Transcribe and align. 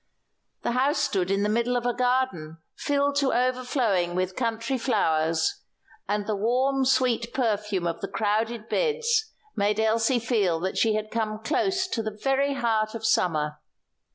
The 0.63 0.71
house 0.71 0.97
stood 0.97 1.29
in 1.29 1.43
the 1.43 1.47
middle 1.47 1.77
of 1.77 1.85
a 1.85 1.93
garden 1.93 2.57
filled 2.75 3.17
to 3.17 3.33
overflowing 3.33 4.15
with 4.15 4.35
country 4.35 4.79
flowers, 4.79 5.61
and 6.07 6.25
the 6.25 6.35
warm, 6.35 6.85
sweet 6.85 7.31
perfume 7.35 7.85
of 7.85 8.01
the 8.01 8.07
crowded 8.07 8.67
beds 8.67 9.31
made 9.55 9.79
Elsie 9.79 10.17
feel 10.17 10.59
that 10.61 10.75
she 10.75 10.95
had 10.95 11.11
come 11.11 11.37
close 11.43 11.87
to 11.89 12.01
the 12.01 12.17
very 12.23 12.55
heart 12.55 12.95
of 12.95 13.05
summer. 13.05 13.59